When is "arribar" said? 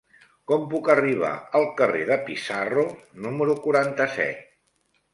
0.93-1.33